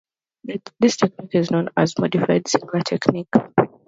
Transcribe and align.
This 0.79 0.97
technique 0.97 1.35
is 1.35 1.51
known 1.51 1.69
as 1.77 1.93
the 1.93 2.01
modified 2.01 2.45
Seldinger 2.45 2.83
technique. 2.83 3.29